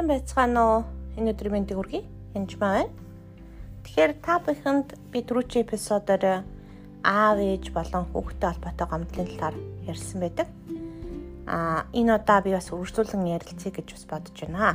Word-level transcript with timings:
Сайн 0.00 0.08
байцгаана 0.08 0.60
уу? 0.64 0.82
Энэ 1.20 1.36
өдрийн 1.36 1.52
мэндийг 1.52 1.76
хүргэе. 1.76 2.08
Янжмаа 2.32 2.72
байна. 2.72 2.92
Тэгэхээр 3.84 4.12
та 4.24 4.40
бүхэнд 4.40 4.96
би 5.12 5.20
түрүүчийн 5.20 5.68
эпизодоор 5.68 6.24
аав 7.04 7.36
ээж 7.36 7.68
болон 7.76 8.08
хүүхдтэй 8.08 8.48
холбоотой 8.48 8.86
гомдлын 8.88 9.28
талаар 9.28 9.56
ярьсан 9.84 10.24
байдаг. 10.24 10.48
Аа 11.44 11.84
энэ 11.92 12.16
удаа 12.16 12.40
би 12.40 12.56
бас 12.56 12.72
үргэлжлүүлэн 12.72 13.28
ярилцъя 13.28 13.76
гэж 13.76 13.88
бас 13.92 14.04
бодож 14.08 14.36
байна. 14.40 14.72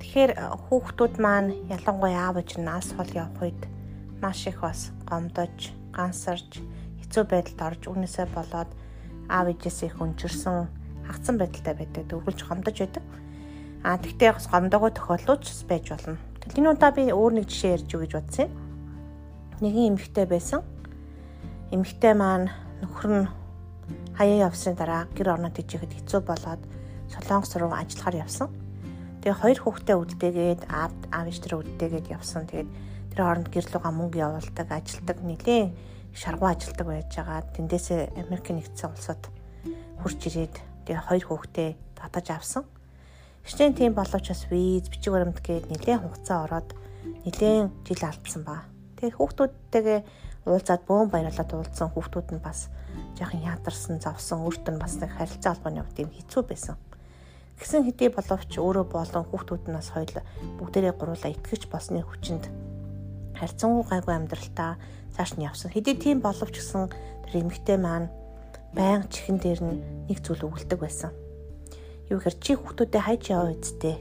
Тэгэхээр 0.00 0.32
хүүхдүүд 0.72 1.14
маань 1.20 1.52
ялангуяа 1.68 2.32
аав 2.32 2.40
ээж 2.40 2.64
нас 2.64 2.96
хол 2.96 3.12
явах 3.12 3.44
үед 3.44 3.60
маш 4.24 4.48
их 4.48 4.64
бас 4.64 4.88
гомдож, 5.04 5.68
гансарж, 5.92 6.64
хэцүү 7.04 7.24
байдалд 7.28 7.60
орж 7.60 7.82
үнээсээ 7.92 8.32
болоод 8.32 8.72
аав 9.28 9.52
ээжээс 9.52 9.84
их 9.84 10.00
өнчирсэн 10.00 10.64
хагцсан 11.04 11.36
байдалтай 11.36 11.76
байдаг. 11.76 12.08
Дөрвөлж 12.08 12.40
гомдож 12.48 12.78
байдаг. 12.80 13.04
А 13.82 13.96
тэгтээ 13.96 14.36
бас 14.36 14.46
гомдогоо 14.48 14.92
тохиолдож 14.92 15.44
байж 15.64 15.88
болно. 15.88 16.20
Тэний 16.44 16.68
удаа 16.68 16.92
би 16.92 17.08
өөр 17.08 17.40
нэг 17.40 17.46
жишээ 17.48 17.80
ярьж 17.80 17.90
өгч 17.96 18.12
бодсон 18.12 18.48
юм. 18.48 18.52
Нэгэн 19.64 19.96
эмэгтэй 19.96 20.26
байсан. 20.28 20.60
Эмэгтэй 21.72 22.12
маань 22.12 22.52
нөхөр 22.84 23.08
нь 23.08 23.28
хаяа 24.16 24.52
явсны 24.52 24.76
дараа 24.76 25.08
гэр 25.16 25.32
орнод 25.36 25.56
ижихэд 25.56 25.96
хэцүү 25.96 26.20
болоод 26.24 26.60
Солонгос 27.08 27.56
руу 27.56 27.72
ажиллахаар 27.72 28.24
явсан. 28.24 28.48
Тэгээ 29.24 29.40
хоёр 29.40 29.58
хүүхдээ 29.60 29.96
үлдээгээд 29.96 30.62
аав 30.68 30.92
аав 31.12 31.26
ээжтрээ 31.28 31.58
үлдээгээд 31.60 32.06
явсан. 32.12 32.48
Тэгээд 32.48 32.70
тэр 33.12 33.20
хооронд 33.20 33.48
гэр 33.52 33.66
лугаа 33.68 33.92
мөнгө 33.92 34.20
явуулдаг, 34.20 34.68
ажилдаг, 34.70 35.18
нэлээд 35.20 35.72
шаргуу 36.16 36.48
ажилдаг 36.48 36.86
байж 36.88 37.10
байгаа. 37.16 37.44
Тэндээсээ 37.52 38.16
Америк 38.16 38.46
нэгдсэн 38.48 38.90
улсад 38.92 39.22
хурж 40.00 40.20
ирээд 40.24 40.54
тэгээ 40.88 41.04
хоёр 41.04 41.24
хүүхдээ 41.28 41.70
татаж 42.00 42.26
авсан. 42.32 42.64
Хичнээн 43.44 43.74
тийм 43.74 43.92
боловч 43.96 44.26
бас 44.28 44.44
виз, 44.52 44.88
бичиг 44.92 45.12
баримт 45.12 45.40
гээд 45.40 45.72
нэлээд 45.72 46.02
хугацаа 46.04 46.44
ороод 46.44 46.68
нэлээд 47.24 47.72
жил 47.88 48.02
алдсан 48.04 48.42
ба. 48.44 48.68
Тэгээ 49.00 49.16
хүүхдүүдтэйгээ 49.16 50.00
уулзаад 50.44 50.82
бөөн 50.84 51.08
баярлаад 51.08 51.50
уулзсан 51.52 51.88
хүүхдүүд 51.92 52.28
нь 52.36 52.44
бас 52.44 52.68
жоохон 53.16 53.44
ядарсан, 53.44 53.96
зовсон, 54.00 54.44
өөртөө 54.44 54.76
бас 54.76 55.00
нэг 55.00 55.10
харилцаа 55.16 55.56
холбооны 55.56 55.84
хувьд 55.84 56.02
юм 56.04 56.12
хэцүү 56.12 56.42
байсан. 56.44 56.76
Гэсэн 57.60 57.84
хэдий 57.88 58.08
боловч 58.12 58.52
өөрөө 58.56 58.86
болон 58.88 59.24
хүүхдүүд 59.28 59.64
нь 59.68 59.76
бас 59.76 59.88
хоёул 59.92 60.16
бүгдээрээ 60.60 60.94
гуруула 60.96 61.28
итгэж 61.28 61.62
болсны 61.68 62.00
хүчинд 62.04 62.48
харьцангуй 63.36 63.84
гайгүй 63.88 64.14
амьдралтаа 64.16 64.80
цааш 65.16 65.36
нь 65.36 65.44
явсан. 65.44 65.72
Хэдий 65.72 65.96
тийм 65.96 66.24
боловч 66.24 66.56
гэсэн 66.56 66.88
тэр 67.24 67.34
эмэгтэй 67.40 67.76
маань 67.76 68.08
баян 68.72 69.04
чихэн 69.12 69.36
дээр 69.40 69.60
нь 69.60 69.76
нэг 70.08 70.24
зүйл 70.24 70.48
өгүүлдэг 70.48 70.80
байсан 70.80 71.12
юу 72.10 72.18
гэхээр 72.18 72.36
чи 72.42 72.52
хүүхдүүдэд 72.58 73.06
хайж 73.06 73.22
яваа 73.30 73.54
үсттэй 73.54 73.96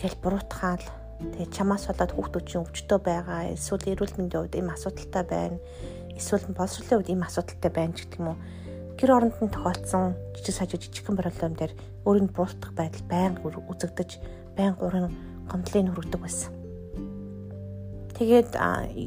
гэл 0.00 0.16
буруутгаал. 0.24 0.86
Тэгээ 1.20 1.52
чамаас 1.52 1.86
болоод 1.86 2.12
хүүхдүүд 2.16 2.44
чинь 2.48 2.64
өвчтөө 2.64 2.98
байгаа. 3.04 3.52
Эсвэл 3.52 3.92
эрүүл 3.92 4.16
мэндийн 4.16 4.40
хувьд 4.48 4.58
ийм 4.58 4.72
асуудалтай 4.72 5.24
байна. 5.28 5.58
Эсвэл 6.16 6.48
боловсролын 6.50 6.98
хувьд 6.98 7.12
ийм 7.12 7.22
асуудалтай 7.22 7.70
байна 7.70 7.94
гэх 7.94 8.16
юм 8.16 8.26
уу? 8.32 8.38
Гэр 8.98 9.10
оронд 9.12 9.36
нь 9.38 9.52
тохиолдсон 9.52 10.16
жижиг 10.34 10.54
сажиг 10.56 10.80
жижигхэн 10.82 11.20
проблем 11.20 11.54
дээр 11.54 11.72
өөрийн 12.08 12.32
бууртах 12.32 12.72
байдал 12.74 13.04
байнга 13.06 13.44
үзэгдэж 13.44 14.10
байнга 14.56 14.82
уран 14.82 15.06
гомдлын 15.46 15.92
хүргэдэг 15.94 16.20
байсан. 16.20 16.50
Тэгээд 18.16 18.54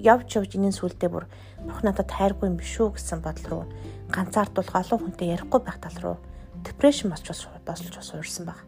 явж 0.03 0.27
явж 0.35 0.51
энэний 0.55 0.75
сүлдээ 0.75 1.09
бүр 1.11 1.25
бурх 1.63 1.81
надад 1.85 2.09
хайргүй 2.09 2.49
юм 2.49 2.57
биш 2.57 2.75
үү 2.81 2.97
гэсэн 2.97 3.21
бодол 3.21 3.47
руу 3.49 3.63
ганцаардуулах 4.11 4.75
олон 4.75 4.99
хүнтэй 4.99 5.31
ярихгүй 5.37 5.61
байх 5.61 5.79
тал 5.79 5.97
руу 6.01 6.17
депрешн 6.63 7.09
босч 7.11 7.27
босч 7.27 7.49
бас 7.65 8.13
уурсан 8.13 8.45
баг. 8.45 8.59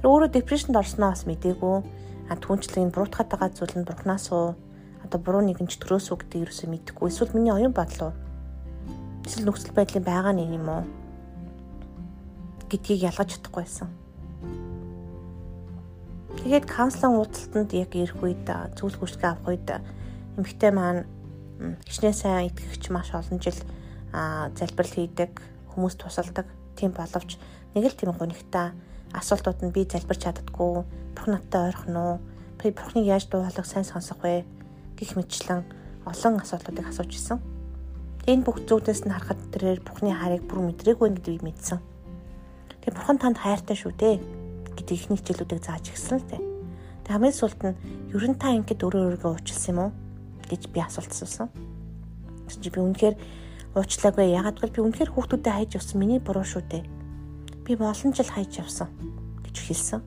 Тэр 0.00 0.08
өөрөө 0.10 0.30
депрешнд 0.34 0.74
орсноо 0.74 1.14
бас 1.14 1.28
мдээгүй. 1.28 1.76
А 2.32 2.34
түнчлэн 2.40 2.90
буруутгаад 2.90 3.28
байгаа 3.28 3.50
зүйл 3.52 3.76
нь 3.78 3.86
бурхнаас 3.86 4.32
уу 4.32 4.56
одоо 5.04 5.18
буруу 5.20 5.44
нэгэнч 5.44 5.76
төрөөс 5.76 6.08
үү 6.08 6.18
гэдэг 6.24 6.48
юусоо 6.48 6.72
мэдэхгүй. 6.72 7.12
Эсвэл 7.12 7.36
миний 7.36 7.52
оюун 7.52 7.76
бодол 7.76 8.08
уу? 8.08 8.12
Эсвэл 9.28 9.52
нөхцөл 9.52 9.76
байдлын 9.76 10.08
байгаа 10.08 10.32
нэг 10.32 10.48
юм 10.48 10.68
уу? 10.72 10.84
гэдгийг 12.74 13.06
ялгаж 13.06 13.38
чадахгүй 13.38 13.62
байсан. 13.62 13.88
Тэгээд 16.42 16.66
канцлын 16.66 17.14
уудалтанд 17.14 17.70
яг 17.72 17.94
ирэх 17.94 18.18
үед 18.18 18.46
зүйл 18.74 18.96
хүчгээ 18.98 19.30
авах 19.30 19.48
үед 19.48 19.68
эмэгтэй 20.34 20.72
маань 20.74 21.06
хичнээн 21.86 22.16
сайн 22.16 22.50
итгэгч 22.50 22.90
маш 22.90 23.14
олон 23.14 23.38
жил 23.38 23.56
залбирал 24.10 24.94
хийдэг, 24.98 25.32
хүмүүст 25.72 26.02
тусалдаг 26.02 26.46
тийм 26.76 26.92
боловч 26.92 27.38
нэг 27.74 27.84
л 27.88 27.98
тийм 27.98 28.12
гонигтай 28.14 28.74
асуултууд 29.14 29.62
нь 29.62 29.74
би 29.74 29.86
залбирч 29.86 30.26
чаддгүй 30.26 30.82
бүх 31.14 31.26
надтай 31.30 31.70
ойрхон 31.70 31.96
уу 31.96 32.14
би 32.58 32.70
бурхныг 32.74 33.06
яаж 33.06 33.30
дуулах 33.30 33.66
сайн 33.66 33.86
сонсох 33.86 34.22
вэ 34.22 34.44
гих 34.98 35.14
мэтчлэн 35.16 35.62
олон 36.06 36.34
асуултуудыг 36.42 36.86
асууж 36.88 37.12
исэн. 37.14 37.38
Энэ 38.26 38.44
бүх 38.44 38.64
зүйлээс 38.64 39.04
нь 39.04 39.12
харахад 39.14 39.40
тэрээр 39.52 39.80
бурхны 39.84 40.12
хайрыг 40.12 40.44
бүр 40.48 40.72
мэдрээгүй 40.72 41.08
гэдгийг 41.12 41.42
мэдсэн. 41.44 41.78
Тэгээ 42.80 42.96
бурхан 42.96 43.18
танд 43.20 43.38
хайртай 43.38 43.76
шүү 43.76 43.92
дээ 43.96 44.16
гэдэг 44.76 44.96
их 44.96 45.06
хичээлүүдийг 45.12 45.60
зааж 45.60 45.84
гисэн 45.92 46.18
л 46.20 46.28
дээ. 46.32 46.42
Тэгээ 47.04 47.14
хамгийн 47.14 47.36
сүүлд 47.36 47.60
нь 47.68 47.78
ерөн 48.16 48.34
та 48.40 48.56
ингэдэг 48.56 48.80
өөрөө 48.80 49.02
өөрийгөө 49.20 49.32
уучлсан 49.36 49.70
юм 49.72 49.80
уу 49.84 49.90
гэж 50.48 50.62
би 50.72 50.80
асуулт 50.80 51.12
асуусан. 51.12 51.48
Чи 52.48 52.68
би 52.72 52.80
үнэхээр 52.80 53.16
уучлаагүй. 53.74 54.30
Ягаад 54.34 54.58
гэвэл 54.62 54.74
би 54.74 54.80
үнэхээр 54.86 55.10
хүүхдүүдэд 55.12 55.54
хайж 55.54 55.70
явсан 55.78 55.98
миний 55.98 56.22
буруу 56.22 56.46
шүү 56.46 56.62
дээ. 56.70 56.84
Би 57.66 57.72
олон 57.74 58.12
жил 58.14 58.30
хайж 58.30 58.62
явсан 58.62 58.88
гэж 59.42 59.56
хэлсэн. 59.58 60.00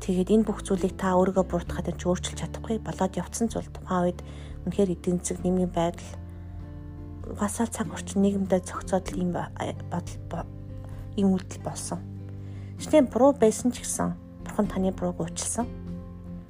Тэгээд 0.00 0.32
энэ 0.32 0.46
бүх 0.48 0.64
зүйлийг 0.64 0.96
та 0.96 1.18
өөрийгөө 1.18 1.44
бууртахад 1.44 1.92
ч 1.98 2.08
өөрчилж 2.08 2.38
чадахгүй 2.40 2.80
болоод 2.80 3.18
явцсан 3.20 3.52
зүйл 3.52 3.68
тухайн 3.68 4.08
үед 4.08 4.20
үнэхээр 4.64 4.94
эдийн 4.96 5.20
засаг 5.20 5.44
нэмийн 5.44 5.68
байдал 5.68 6.08
угаасаа 7.28 7.68
цаг 7.68 7.92
орчин 7.92 8.24
нийгэмдээ 8.24 8.64
зохицоод 8.64 9.12
ийм 9.12 9.36
бодол 9.36 10.48
ийм 11.20 11.36
үйлдэл 11.36 11.62
болсон. 11.62 12.00
Шинэ 12.80 13.12
буруу 13.12 13.36
байсан 13.36 13.76
ч 13.76 13.84
гэсэн 13.84 14.16
бурхан 14.46 14.66
таны 14.66 14.88
бурууг 14.88 15.20
уучлсан. 15.20 15.68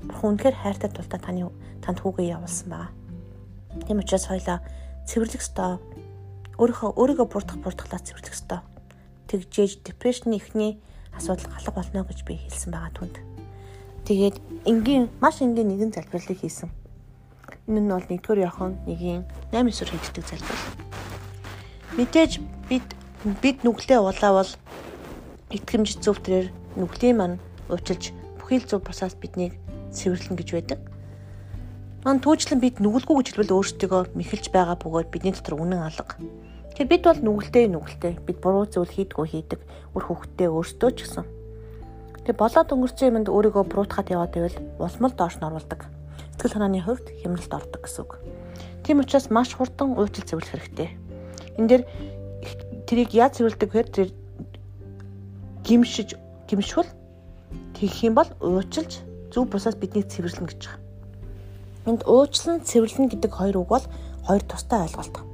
Бурхан 0.06 0.38
үнэхээр 0.38 0.56
хайртай 0.56 0.91
тулдаа 0.94 1.20
таны 1.20 1.50
танд 1.82 1.98
хүүгээ 2.00 2.38
явуулсан 2.38 2.69
байгаа. 2.70 2.92
Тийм 3.82 3.98
учраас 3.98 4.30
хоёлаа 4.30 4.59
цэвэрлэх 5.10 5.42
ёстой 5.42 5.82
өөрийнхөө 6.60 6.93
өөрийгөө 7.00 7.28
бурдах 7.32 7.56
бурдахлаа 7.65 8.04
цэвэрлэх 8.04 8.37
ёстой. 8.37 8.60
Тэгжээж 9.32 9.81
депрешны 9.81 10.37
ихний 10.37 10.76
асуудал 11.16 11.48
галга 11.48 11.72
болно 11.72 12.04
гэж 12.04 12.21
би 12.28 12.37
хэлсэн 12.37 12.76
байгаа 12.76 12.93
түнд. 12.93 13.16
Тэгээд 14.04 14.37
энгийн 14.69 15.09
маш 15.25 15.41
энгийн 15.41 15.72
нэгэн 15.72 15.97
залбирлыг 15.97 16.37
хийсэн. 16.37 16.69
Энэ 17.65 17.81
нь 17.81 17.88
бол 17.88 18.04
1-р 18.04 18.38
Иохан 18.44 18.76
1-ийн 18.84 19.25
8 19.56 19.72
эсвэр 19.72 19.88
хийдэг 19.88 20.25
залбирал. 20.28 20.69
Мэдээж 21.97 22.32
бид 22.69 22.84
бид 23.41 23.65
нүглээ 23.65 24.00
улаавал 24.04 24.53
итгэмж 25.48 26.04
зөвтрээр 26.04 26.53
нүглийн 26.77 27.16
маань 27.16 27.41
уучлж 27.72 28.12
бүхий 28.37 28.60
л 28.60 28.69
зөв 28.69 28.84
бусаас 28.84 29.16
биднийг 29.16 29.56
цэвэрлэн 29.97 30.37
гэж 30.37 30.48
байдаг. 30.53 30.81
Ман 32.04 32.21
түүжлэн 32.21 32.60
бид 32.60 32.84
нүгэлгүй 32.84 33.16
гэж 33.16 33.27
хэлбэл 33.32 33.56
өөрсдөө 33.56 34.12
мэхэлж 34.12 34.53
байгаа 34.53 34.77
бөгөөд 34.77 35.09
бидний 35.09 35.32
дотор 35.32 35.56
үнэн 35.56 35.84
алга 35.84 36.16
Тэгэхээр 36.80 36.96
бид 36.96 37.04
бол 37.04 37.20
нүгэлтэй 37.20 37.68
нүгэлтэй. 37.68 38.12
Бид 38.24 38.41
буруу 38.41 38.64
зүйл 38.64 38.88
хийдгүү 38.88 39.26
хийдэг. 39.28 39.60
Үр 39.92 40.00
хөвгтөө 40.00 40.48
өөртөө 40.48 40.91
ч 40.96 41.04
гэсэн. 41.04 41.28
Тэгээ 42.24 42.41
болоод 42.41 42.72
өнгөрсөн 42.72 43.20
юмд 43.20 43.28
өөрийгөө 43.28 43.68
буруутгаад 43.68 44.08
яваад 44.08 44.32
байвал 44.32 44.56
улмал 44.80 45.12
доош 45.12 45.36
нь 45.36 45.44
оруулдаг. 45.44 45.92
Сэтгэл 46.41 46.56
санааны 46.56 46.80
хувьд 46.80 47.12
хямралд 47.20 47.52
ордог 47.52 47.84
гэсэн 47.84 48.00
үг. 48.00 48.12
Тийм 48.80 49.04
учраас 49.04 49.28
маш 49.28 49.52
хурдан 49.52 49.92
уучлал 49.92 50.24
зөвлөх 50.24 50.48
хэрэгтэй. 50.56 50.88
Энд 51.60 51.68
дээр 51.68 51.84
тэрийг 52.88 53.12
яаж 53.12 53.44
зөвлөдөг 53.44 53.68
гэхээр 53.68 53.88
тэр 53.92 54.09
гимшиж 55.68 56.16
гимшвэл 56.48 56.88
тэгэх 57.77 58.09
юм 58.09 58.16
бол 58.16 58.30
уучлж 58.41 59.04
зөв 59.28 59.44
бусаас 59.53 59.77
биднийг 59.77 60.09
цэвэрлэнэ 60.09 60.48
гэж 60.48 60.60
байгаа. 60.65 60.80
Энд 61.92 62.09
уучлан 62.09 62.65
цэвэрлэнэ 62.65 63.12
гэдэг 63.12 63.32
хоёр 63.36 63.60
үг 63.60 63.68
бол 63.68 63.84
хоёр 64.24 64.41
тустай 64.48 64.88
ойлголт. 64.88 65.28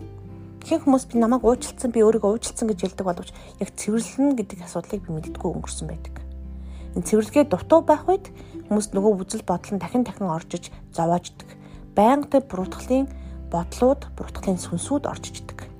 Ихэнх 0.66 0.82
хүмүүс 0.82 1.06
би 1.14 1.22
намайг 1.22 1.46
уучлцсан, 1.46 1.94
би 1.94 2.02
өөрийгөө 2.02 2.26
уучлцсан 2.26 2.66
гэж 2.66 2.98
хэлдэг 2.98 3.06
боловч 3.06 3.30
яг 3.62 3.70
цэвэрлэн 3.78 4.34
гэдэг 4.34 4.66
асуудлыг 4.66 4.98
би 5.06 5.14
мэддэггүй 5.14 5.50
өнгөрсөн 5.62 5.86
байдаг. 5.86 6.18
Энэ 6.98 7.06
цэвэрлэгээ 7.06 7.46
дутуу 7.46 7.86
байх 7.86 8.02
үед 8.10 8.34
хүмүүс 8.66 8.90
нөгөө 8.90 9.12
үзэл 9.14 9.46
бодол 9.46 9.78
нь 9.78 9.78
дахин 9.78 10.02
дахин 10.02 10.26
оржиж 10.26 10.74
зовоождөг. 10.90 11.54
Байнга 11.94 12.42
буруутгалын 12.42 13.06
бодлууд, 13.46 14.10
буруутгалын 14.18 14.58
сүнсүүд 14.58 15.06
орж 15.06 15.30
иждэг. 15.30 15.70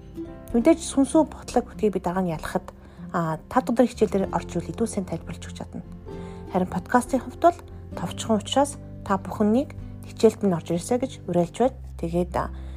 Мэдээж 0.55 0.79
сүнсүү 0.79 1.35
бодлог 1.35 1.67
бүтгийг 1.67 1.99
би 1.99 2.01
дараа 2.07 2.23
нь 2.23 2.31
ялахад 2.31 2.71
5 3.11 3.51
дахь 3.51 3.91
хичээлээр 3.91 4.31
орж 4.31 4.55
үл 4.55 4.71
идүүсэн 4.71 5.03
тайлбарлаж 5.03 5.43
өгч 5.51 5.67
чадна. 5.67 5.83
Харин 6.55 6.71
подкастын 6.71 7.27
хувьд 7.27 7.43
бол 7.43 7.59
товчхон 7.99 8.39
учраас 8.39 8.79
та 9.03 9.19
бүхнийг 9.19 9.75
хичээлд 10.07 10.47
нь 10.47 10.55
орж 10.55 10.79
ирсэ 10.79 11.03
гэж 11.03 11.27
уриалж 11.27 11.59
байна. 11.59 11.75
Тэгээд 11.99 12.35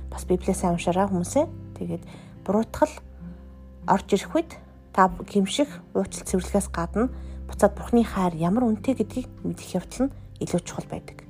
бас 0.09 0.23
библиэс 0.25 0.65
амшаараа 0.65 1.13
хүмүүсээ 1.13 1.68
Тэгээд 1.79 2.03
буруутгал 2.43 2.91
орж 3.87 4.07
ирэх 4.11 4.35
үед 4.35 4.51
та 4.91 5.07
гимших 5.07 5.79
уучлал 5.95 6.27
цэвэрлэхээс 6.27 6.67
гадна 6.75 7.07
буцаад 7.47 7.73
Бурхны 7.73 8.03
хайр 8.03 8.35
ямар 8.35 8.67
үнэтэй 8.67 8.99
гэдгийг 8.99 9.27
мэдэх 9.47 9.79
явдал 9.79 10.11
нь 10.11 10.15
илүү 10.43 10.61
чухал 10.67 10.87
байдаг. 10.91 11.23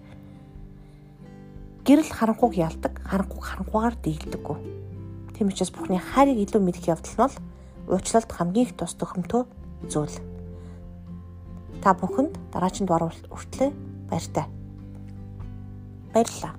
Гэрэл 1.85 2.11
харанхуйг 2.11 2.53
ялдаг, 2.57 2.97
харанхуйг 3.05 3.45
харанхуйгаар 3.45 3.95
дийлдэггүй. 4.01 4.57
Тийм 5.37 5.47
учраас 5.47 5.71
Бурхны 5.71 6.01
хайрыг 6.01 6.37
илүү 6.43 6.61
мэдэх 6.65 6.85
явдал 6.91 7.13
нь 7.13 7.21
бол 7.23 7.35
уучлалт 7.95 8.31
хамгийн 8.33 8.67
их 8.67 8.73
тус 8.75 8.93
төхөмтөө 8.99 9.41
зүйл. 9.87 10.17
Та 11.79 11.95
бүхэнд 11.95 12.35
дараагийн 12.51 12.85
дугаар 12.85 13.15
хүртэл 13.31 13.71
баяртай. 14.11 14.45
Баярлалаа. 16.11 16.58